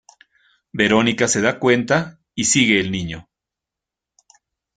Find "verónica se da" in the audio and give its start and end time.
0.73-1.59